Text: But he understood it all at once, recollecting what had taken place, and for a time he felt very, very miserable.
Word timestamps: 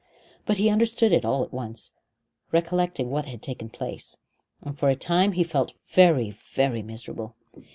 But 0.47 0.57
he 0.57 0.67
understood 0.71 1.11
it 1.11 1.23
all 1.25 1.43
at 1.43 1.53
once, 1.53 1.91
recollecting 2.51 3.11
what 3.11 3.27
had 3.27 3.39
taken 3.43 3.69
place, 3.69 4.17
and 4.63 4.75
for 4.75 4.89
a 4.89 4.95
time 4.95 5.33
he 5.33 5.43
felt 5.43 5.73
very, 5.89 6.31
very 6.31 6.81
miserable. 6.81 7.35